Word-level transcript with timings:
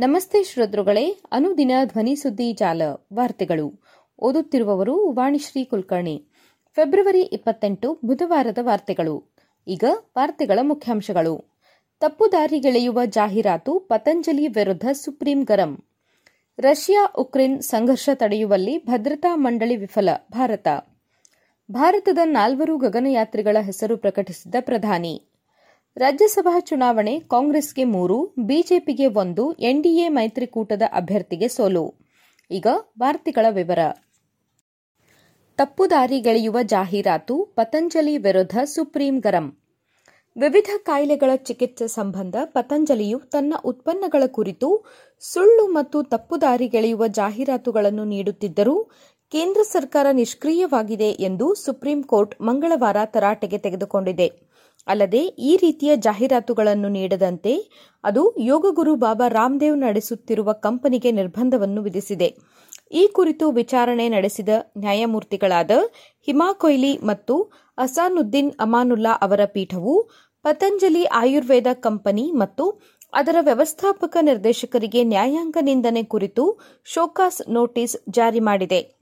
ನಮಸ್ತೆ 0.00 0.42
ಶ್ರೋತೃಗಳೇ, 0.42 1.20
ಅನುದಿನ 1.32 1.70
ಧ್ವನಿ 1.84 2.16
ಸುದ್ದಿ 2.16 2.52
ಜಾಲ 2.52 2.82
ವಾರ್ತೆಗಳು. 3.12 3.82
ಓದುತ್ತಿರುವವರು 4.18 5.12
ವಾಣಿಶ್ರೀ 5.12 5.64
ಕುಲಕರ್ಣಿ. 5.64 6.24
ಫೆಬ್ರವರಿ 6.74 7.22
ಇಪ್ಪತ್ತೆಂಟು, 7.22 8.00
ಬುಧವಾರದ 8.04 8.58
ವಾರ್ತೆಗಳು. 8.60 9.34
ಈಗ 9.68 9.84
ವಾರ್ತೆಗಳ 9.94 10.58
ಮುಖ್ಯಾಂಶಗಳು. 10.62 11.58
ತಪ್ಪುದಾರಿಗೆಳೆಯುವ 12.00 13.04
ಜಾಹೀರಾತು 13.04 13.78
ಪತಂಜಲಿ 13.78 14.48
ವಿರುದ್ಧ 14.48 14.88
ಸುಪ್ರೀಂ 14.92 15.42
ಗರಂ. 15.42 15.84
ರಷ್ಯಾ 16.58 17.12
ಉಕ್ರೇನ್ 17.18 17.62
ಸಂಘರ್ಷ 17.62 18.08
ತಡೆಯುವಲ್ಲಿ 18.14 18.78
ಭದ್ರತಾ 18.78 19.36
ಮಂಡಳಿ 19.36 19.76
ವಿಫಲ, 19.76 20.08
ಭಾರತ. 20.32 20.68
ಭಾರತದ 21.72 22.18
ನಾಲ್ವರು 22.24 22.76
ಗಗನಯಾತ್ರಿಗಳ 22.76 23.56
ಹೆಸರು 23.60 23.96
ಪ್ರಕಟಿಸಿದ 23.96 24.54
ಪ್ರಧಾನಿ. 24.60 25.29
ರಾಜ್ಯಸಭಾ 25.96 26.60
ಚುನಾವಣೆ 26.60 27.20
ಕಾಂಗ್ರೆಸ್ಗೆ 27.20 27.84
ಮೂರು, 27.84 28.34
ಬಿಜೆಪಿಗೆ 28.38 29.06
ಒಂದು, 29.06 29.52
ಎನ್ಡಿಎ 29.52 30.08
ಮೈತ್ರಿಕೂಟದ 30.08 30.82
ಅಭ್ಯರ್ಥಿಗೆ 30.92 31.48
ಸೋಲು. 31.48 31.94
ಈಗ 32.50 32.66
ವಾರ್ತೆಗಳ 32.98 33.46
ವಿವರ. 33.50 33.78
ತಪ್ಪುದಾರಿಗೆಳೆಯುವ 35.56 36.58
ಜಾಹೀರಾತು, 36.62 37.44
ಪತಂಜಲಿ 37.44 38.16
ವಿರುದ್ಧ 38.16 38.58
ಸುಪ್ರೀಂ 38.64 39.18
ಗರಂ. 39.18 39.58
ವಿವಿಧ 40.36 40.70
ಕಾಯಿಲೆಗಳ 40.78 41.30
ಚಿಕಿತ್ಸೆ 41.36 41.88
ಸಂಬಂಧ 41.88 42.36
ಪತಂಜಲಿಯು 42.44 43.18
ತನ್ನ 43.18 43.54
ಉತ್ಪನ್ನಗಳ 43.64 44.22
ಕುರಿತು 44.26 44.84
ಸುಳ್ಳು 45.20 45.66
ಮತ್ತು 45.66 46.02
ತಪ್ಪುದಾರಿಗೆಳೆಯುವ 46.02 47.06
ಜಾಹೀರಾತುಗಳನ್ನು 47.06 48.04
ನೀಡುತ್ತಿದ್ದರೂ 48.04 48.90
ಕೇಂದ್ರ 49.30 49.62
ಸರ್ಕಾರ 49.62 50.06
ನಿಷ್ಕ್ರಿಯವಾಗಿದೆ 50.12 51.10
ಎಂದು 51.10 51.54
ಸುಪ್ರೀಂ 51.54 52.02
ಕೋರ್ಟ್ 52.02 52.40
ಮಂಗಳವಾರ 52.40 52.96
ತರಾಟೆಗೆ 53.04 53.58
ತೆಗೆದುಕೊಂಡಿದೆ. 53.58 54.50
ಅಲ್ಲದೆ 54.86 55.18
ಈ 55.18 55.56
ರೀತಿಯ 55.56 55.96
ಜಾಹೀರಾತುಗಳನ್ನು 55.96 56.88
ನೀಡದಂತೆ 56.88 57.70
ಅದು 58.04 58.36
ಯೋಗಗುರು 58.38 58.94
ಬಾಬಾ 58.94 59.28
ರಾಮದೇವ್ 59.28 59.78
ನಡೆಸುತ್ತಿರುವ 59.78 60.52
ಕಂಪನಿಗೆ 60.52 61.12
ನಿರ್ಬಂಧವನ್ನು 61.12 61.82
ವಿಧಿಸಿದೆ. 61.82 62.34
ಈ 62.92 63.06
ಕುರಿತು 63.06 63.50
ವಿಚಾರಣೆ 63.50 64.08
ನಡೆಸಿದ 64.08 64.48
ನ್ಯಾಯಮೂರ್ತಿಗಳಾದ 64.78 65.70
ಹಿಮಾ 66.26 66.52
ಕೊಯ್ಲಿ 66.52 66.98
ಮತ್ತು 66.98 67.52
ಅಸಾನುದ್ದೀನ್ 67.78 68.52
ಅಮಾನುಲ್ಲಾ 68.60 69.10
ಅವರ 69.10 69.40
ಪೀಠವು 69.44 70.10
ಪತಂಜಲಿ 70.42 71.04
ಆಯುರ್ವೇದ 71.04 71.66
ಕಂಪನಿ 71.72 72.32
ಮತ್ತು 72.32 72.82
ಅದರ 73.12 73.36
ವ್ಯವಸ್ಥಾಪಕ 73.40 74.16
ನಿರ್ದೇಶಕರಿಗೆ 74.20 75.04
ನ್ಯಾಯಾಂಗ 75.04 75.56
ನಿಂದನೆ 75.60 76.02
ಕುರಿತು 76.02 76.58
ಶೋಕಾಸ್ 76.84 77.48
ನೋಟಿಸ್ 77.48 77.96
ಜಾರಿ 78.10 78.40
ಮಾಡಿದೆ. 78.40 78.99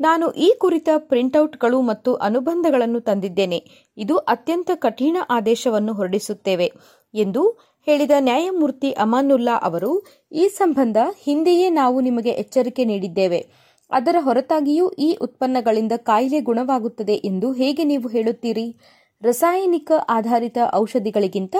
ನಾನು 0.00 0.30
ಈ 0.30 0.54
ಕುರಿತ 0.58 0.88
ಪ್ರಿಂಟ್ಔಟ್ಗಳು 0.98 1.80
ಮತ್ತು 1.80 2.14
ಅನುಬಂಧಗಳನ್ನು 2.14 3.00
ತಂದಿದ್ದೇನೆ. 3.00 3.64
ಇದು 3.96 4.16
ಅತ್ಯಂತ 4.16 4.70
ಕಠಿಣ 4.74 5.16
ಆದೇಶವನ್ನು 5.30 5.92
ಹೊರಡಿಸುತ್ತೇವೆ 5.92 6.72
ಎಂದು 7.14 7.58
ಹೇಳಿದ 7.86 8.10
ನ್ಯಾಯಮೂರ್ತಿ 8.18 8.90
ಅಮಾನುಲ್ಲಾ 8.90 9.58
ಅವರು, 9.62 10.06
ಈ 10.32 10.48
ಸಂಬಂಧ 10.48 10.96
ಹಿಂದೆಯೇ 11.22 11.70
ನಾವು 11.70 12.00
ನಿಮಗೆ 12.00 12.30
ಎಚ್ಚರಿಕೆ 12.30 12.84
ನೀಡಿದ್ದೇವೆ. 12.84 13.46
ಅದರ 13.90 14.16
ಹೊರತಾಗಿಯೂ 14.20 14.88
ಈ 14.88 15.14
ಉತ್ಪನ್ನಗಳಿಂದ 15.14 15.92
ಕಾಯಿಲೆ 15.96 16.40
ಗುಣವಾಗುತ್ತದೆ 16.40 17.12
ಎಂದು 17.12 17.52
ಹೇಗೆ 17.52 17.84
ನೀವು 17.84 18.08
ಹೇಳುತ್ತೀರಿ? 18.08 18.76
ರಾಸಾಯನಿಕ 19.22 19.92
ಆಧಾರಿತ 20.08 20.58
ಔಷಧಿಗಳಿಗಿಂತ 20.74 21.56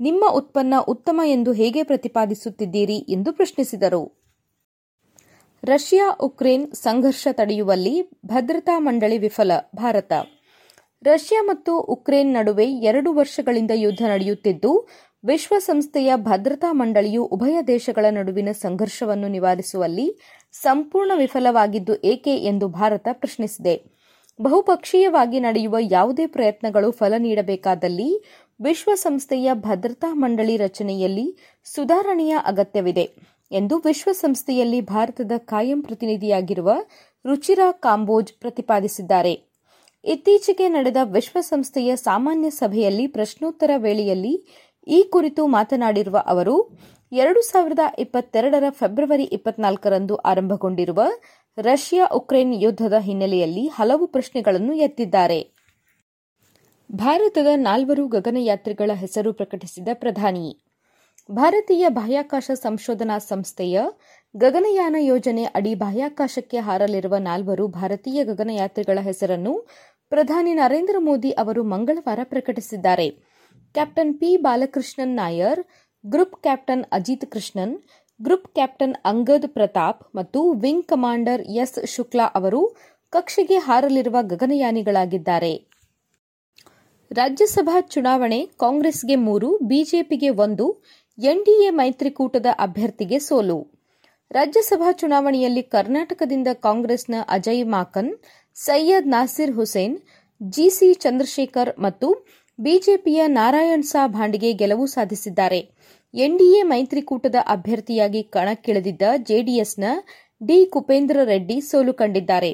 ನಿಮ್ಮ 0.00 0.24
ಉತ್ಪನ್ನ 0.32 0.74
ಉತ್ತಮ 0.88 1.20
ಎಂದು 1.26 1.52
ಹೇಗೆ 1.52 1.82
ಪ್ರತಿಪಾದಿಸುತ್ತಿದ್ದೀರಿ 1.82 2.96
ಎಂದು 2.96 3.32
ಪ್ರಶ್ನಿಸಿದರು. 3.32 4.23
ರಷ್ಯಾ 5.64 6.16
ಉಕ್ರೇನ್ 6.20 6.72
ಸಂಘರ್ಷ 6.72 7.28
ತಡೆಯುವಲ್ಲಿ 7.32 8.10
ಭದ್ರತಾ 8.26 8.78
ಮಂಡಳಿ 8.78 9.18
ವಿಫಲ, 9.18 9.52
ಭಾರತ. 9.76 10.12
ರಷ್ಯಾ 11.04 11.42
ಮತ್ತು 11.42 11.80
ಉಕ್ರೇನ್ 11.80 12.32
ನಡುವೆ 12.32 12.66
ಎರಡು 12.66 13.14
ವರ್ಷಗಳಿಂದ 13.14 13.70
ಯುದ್ಧ 13.74 14.02
ನಡೆಯುತ್ತಿದ್ದು, 14.02 14.88
ವಿಶ್ವಸಂಸ್ಥೆಯ 15.24 16.12
ಭದ್ರತಾ 16.16 16.72
ಮಂಡಳಿಯು 16.72 17.24
ಉಭಯ 17.24 17.62
ದೇಶಗಳ 17.62 18.06
ನಡುವಿನ 18.10 18.48
ಸಂಘರ್ಷವನ್ನು 18.52 19.28
ನಿವಾರಿಸುವಲ್ಲಿ 19.28 20.16
ಸಂಪೂರ್ಣ 20.52 21.12
ವಿಫಲವಾಗಿದ್ದು 21.14 22.02
ಏಕೆ 22.02 22.36
ಎಂದು 22.36 22.68
ಭಾರತ 22.68 23.08
ಪ್ರಶ್ನಿಸಿದೆ. 23.12 23.82
ಬಹುಪಕ್ಷೀಯವಾಗಿ 24.42 25.40
ನಡೆಯುವ 25.40 25.76
ಯಾವುದೇ 25.80 26.26
ಪ್ರಯತ್ನಗಳು 26.26 26.90
ಫಲ 26.90 27.14
ನೀಡಬೇಕಾದಲ್ಲಿ 27.18 28.24
ವಿಶ್ವಸಂಸ್ಥೆಯ 28.64 29.50
ಭದ್ರತಾ 29.54 30.14
ಮಂಡಳಿ 30.14 30.56
ರಚನೆಯಲ್ಲಿ 30.56 31.36
ಸುಧಾರಣೆಯ 31.64 32.36
ಅಗತ್ಯವಿದೆ. 32.46 33.33
ಎಂದು 33.52 33.78
ವಿಶ್ವಸಂಸ್ಥೆಯಲ್ಲಿ 33.78 34.80
ಭಾರತದ 34.80 35.32
ಕಾಯಂ 35.36 35.82
ಪ್ರತಿನಿಧಿಯಾಗಿರುವ 35.82 36.72
ರುಚಿರಾ 37.26 37.72
ಕಾಂಬೋಜ್ 37.72 38.32
ಪ್ರತಿಪಾದಿಸಿದ್ದಾರೆ. 38.32 39.54
ಇತ್ತೀಚೆಗೆ 40.04 40.68
ನಡೆದ 40.68 40.96
ವಿಶ್ವಸಂಸ್ಥೆಯ 41.02 41.96
ಸಾಮಾನ್ಯ 41.96 42.50
ಸಭೆಯಲ್ಲಿ 42.50 43.06
ಪ್ರಶ್ನೋತ್ತರ 43.06 43.70
ವೇಳೆಯಲ್ಲಿ 43.76 44.64
ಈ 44.88 45.02
ಕುರಿತು 45.02 45.46
ಮಾತನಾಡಿರುವ 45.46 46.22
ಅವರು, 46.26 46.78
ಎರಡು 47.12 47.42
ಸಾವಿರದ 47.42 47.78
ಇಪ್ಪತ್ತೆರಡರ 47.98 48.64
ಫೆಬ್ರವರಿ 48.70 49.24
ಇಪ್ಪತ್ನಾಲ್ಕರಂದು 49.24 50.16
ಆರಂಭಗೊಂಡಿರುವ 50.16 51.02
ರಷ್ಯಾ 51.58 52.06
ಉಕ್ರೇನ್ 52.14 52.54
ಯುದ್ಧದ 52.54 52.94
ಹಿನ್ನೆಲೆಯಲ್ಲಿ 52.98 53.66
ಹಲವು 53.66 54.06
ಪ್ರಶ್ನೆಗಳನ್ನು 54.06 54.74
ಎತ್ತಿದ್ದಾರೆ. 54.74 55.54
ಭಾರತದ 56.92 57.46
ನಾಲ್ವರು 57.54 58.08
ಗಗನಯಾತ್ರಿಗಳ 58.08 58.90
ಹೆಸರು 58.94 59.32
ಪ್ರಕಟಿಸಿದ 59.32 59.88
ಪ್ರಧಾನಿ 59.94 60.63
ಭಾರತೀಯ 61.30 61.88
ಬಾಹ್ಯಾಕಾಶ 61.88 62.50
ಸಂಶೋಧನಾ 62.54 63.18
ಸಂಸ್ಥೆಯ 63.18 63.80
ಗಗನಯಾನ 64.36 64.96
ಯೋಜನೆ 64.98 65.44
ಅಡಿ 65.44 65.74
ಬಾಹ್ಯಾಕಾಶಕ್ಕೆ 65.74 66.58
ಹಾರಲಿರುವ 66.58 67.16
ನಾಲ್ವರು 67.16 67.68
ಭಾರತೀಯ 67.68 68.24
ಗಗನಯಾತ್ರಿಗಳ 68.24 68.98
ಹೆಸರನ್ನು 69.02 69.66
ಪ್ರಧಾನಿ 70.08 70.54
ನರೇಂದ್ರ 70.54 70.96
ಮೋದಿ 70.98 71.30
ಅವರು 71.30 71.64
ಮಂಗಳವಾರ 71.64 72.20
ಪ್ರಕಟಿಸಿದ್ದಾರೆ. 72.24 73.10
Captain 73.74 74.14
P 74.14 74.36
Balakrishnan 74.36 75.16
Nair, 75.16 75.64
group 76.06 76.42
captain 76.42 76.84
Ajit 76.92 77.26
Krishnan, 77.26 77.78
group 78.22 78.48
captain 78.48 78.94
Angad 79.04 79.48
Pratap 79.48 80.16
ಮತ್ತು 80.16 80.52
ವಿಂಗ್ 80.52 80.86
ಕಮಾಂಡರ್ 80.86 81.42
ಎಸ್ 81.42 81.86
ಶುಕ್ಲಾ 81.86 82.24
ಅವರು 82.34 82.76
ಕಕ್ಷೆಗೆ 83.10 83.56
ಹಾರಲಿರುವ 83.56 84.16
ಗಗನಯಾನಿಗಳಾಗಿದ್ದಾರೆ. 84.22 85.54
ರಾಜ್ಯಸಭಾ 87.12 87.80
ಚುನಾವಣೆ 87.80 88.46
ಕಾಂಗ್ರೆಸ್ಗೆ 88.46 89.16
ಮೂರು, 89.16 89.58
ಬಿಜೆಪಿಗೆ 89.58 90.28
ಒಂದು 90.28 90.82
ಎನ್ಡಿಎ 91.18 91.70
ಮೈತ್ರಿಕೂಟದ 91.70 92.46
ಅಭ್ಯರ್ಥಿಗೆ 92.58 93.18
ಸೋಲು. 93.18 93.58
ರಾಜ್ಯಸಭಾ 94.30 94.92
ಚುನಾವಣೆಯಲ್ಲಿ 94.92 95.62
ಕರ್ನಾಟಕದಿಂದ 95.62 96.48
ಕಾಂಗ್ರೆಸ್ನ 96.52 97.14
ಅಜಯ್ 97.28 97.64
ಮಾಕನ್, 97.64 98.10
ಸೈಯದ್ 98.54 99.06
ನಾಸಿರ್ 99.06 99.52
ಹುಸೇನ್, 99.52 99.98
ಜಿಸಿ 100.42 100.94
ಚಂದ್ರಶೇಖರ್ 100.94 101.78
ಮತ್ತು 101.78 102.26
ಬಿಜೆಪಿಯ 102.58 103.22
ನಾರಾಯಣ್ 103.26 103.82
ಸಾ 103.82 104.06
ಭಾಂಡಿಗೆ 104.06 104.52
ಗೆಲುವು 104.52 104.86
ಸಾಧಿಸಿದ್ದಾರೆ. 104.86 105.60
ಎನ್ಡಿಎ 106.14 106.62
ಮೈತ್ರಿಕೂಟದ 106.62 107.34
ಅಭ್ಯರ್ಥಿಯಾಗಿ 107.46 108.22
ಕಣಕ್ಕಿಳಿದಿದ್ದ 108.22 109.02
ಜೆಡಿಎಸ್ನ 109.16 109.84
ಡಿ. 110.46 110.66
ಕುಪೇಂದ್ರ 110.66 111.16
ರೆಡ್ಡಿ 111.24 111.60
ಸೋಲು 111.60 111.94
ಕಂಡಿದ್ದಾರೆ. 111.94 112.50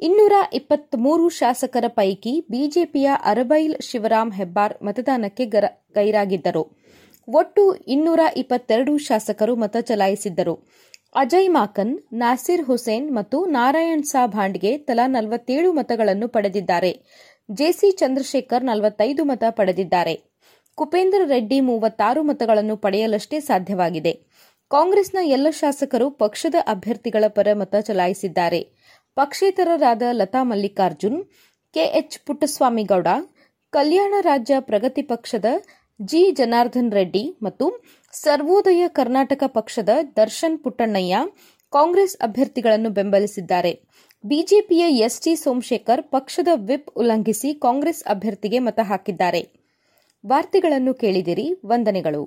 ಇನ್ನೂರ 0.00 0.32
ಇಪ್ಪತ್ಮೂರು 0.52 1.28
ಶಾಸಕರ 1.28 1.84
ಪೈಕಿ 1.88 2.40
ಬಿಜೆಪಿಯ 2.50 3.10
ಅರಬೈಲ್ 3.24 3.80
ಶಿವರಾಮ್ 3.80 4.32
ಹೆಬ್ಬಾರ್ 4.32 4.82
ಮತದಾನಕ್ಕೆ 4.82 5.46
ಗೈರಾಗಿದ್ದರು. 5.94 6.64
ಒಟ್ಟು 7.28 7.74
ಇನ್ನೂರ 7.74 8.20
ಇಪ್ಪತ್ತೆರಡು 8.36 8.98
ಶಾಸಕರು 8.98 9.56
ಮತ 9.56 9.76
ಚಲಾಯಿಸಿದ್ದರು. 9.76 10.54
ಅಜಯ್ 11.14 11.48
ಮಾಕನ್, 11.48 12.00
ನಾಸಿರ್ 12.12 12.62
ಹುಸೇನ್ 12.62 13.16
ಮತ್ತು 13.16 13.46
ನಾರಾಯಣ್ 13.46 14.04
ಸಾ 14.04 14.26
ಭಾಂಡ್ಗೆ 14.26 14.78
ತಲಾ 14.78 15.06
ನಲವತ್ತೇಳು 15.06 15.72
ಮತಗಳನ್ನು 15.72 16.28
ಪಡೆದಿದ್ದಾರೆ. 16.28 16.92
ಜೆಸಿ 17.50 17.90
ಚಂದ್ರಶೇಖರ್ 17.90 18.64
ನಲವತ್ತೈದು 18.64 19.24
ಮತ 19.24 19.44
ಪಡೆದಿದ್ದಾರೆ. 19.50 20.14
ಕುಪೇಂದ್ರ 20.74 21.20
ರೆಡ್ಡಿ 21.24 21.60
ಮೂವತ್ತಾರು 21.60 22.22
ಮತಗಳನ್ನು 22.22 22.76
ಪಡೆಯಲಷ್ಟೇ 22.76 23.40
ಸಾಧ್ಯವಾಗಿದೆ. 23.40 24.12
ಕಾಂಗ್ರೆಸ್ನ 24.70 25.18
ಎಲ್ಲ 25.22 25.46
ಶಾಸಕರು 25.50 26.10
ಪಕ್ಷದ 26.10 26.54
ಅಭ್ಯರ್ಥಿಗಳ 26.60 27.24
ಪರ 27.28 27.48
ಮತ 27.52 27.74
ಚಲಾಯಿಸಿದ್ದಾರೆ. 27.80 28.60
ಪಕ್ಷೇತರರಾದ 29.14 30.02
ಲತಾ 30.10 30.42
ಮಲ್ಲಿಕಾರ್ಜುನ್ 30.42 31.24
ಕೆಎಚ್ 31.74 32.26
ಪುಟ್ಟಸ್ವಾಮಿಗೌಡ, 32.26 33.06
ಕಲ್ಯಾಣ 33.70 34.14
ರಾಜ್ಯ 34.20 34.54
ಪ್ರಗತಿ 34.60 35.02
ಪಕ್ಷದ 35.02 35.44
ಜಿ. 36.02 36.30
ಜನಾರ್ದನ್ 36.30 36.92
ರೆಡ್ಡಿ 36.92 37.36
ಮತ್ತು 37.42 37.84
ಸರ್ವೋದಯ 38.12 38.84
ಕರ್ನಾಟಕ 38.88 39.42
ಪಕ್ಷದ 39.46 39.88
ದರ್ಶನ್ 40.16 40.58
ಪುಟ್ಟಣ್ಣಯ್ಯ 40.58 41.16
ಕಾಂಗ್ರೆಸ್ 41.72 42.16
ಅಭ್ಯರ್ಥಿಗಳನ್ನು 42.18 42.90
ಬೆಂಬಲಿಸಿದ್ದಾರೆ. 42.90 43.72
ಬಿಜೆಪಿಯ 44.24 44.98
ಎಸ್ಟಿ 44.98 45.36
ಸೋಮಶೇಖರ್ 45.36 46.02
ಪಕ್ಷದ 46.02 46.48
ವಿಪ್ 46.54 46.90
ಉಲ್ಲಂಘಿಸಿ 46.96 47.54
ಕಾಂಗ್ರೆಸ್ 47.54 48.04
ಅಭ್ಯರ್ಥಿಗೆ 48.04 48.58
ಮತ 48.58 48.80
ಹಾಕಿದ್ದಾರೆ. 48.82 49.42
ವಾರ್ತೆಗಳನ್ನು 50.26 50.94
ಕೇಳಿದಿರಿ. 50.94 51.46
ವಂದನೆಗಳು. 51.66 52.22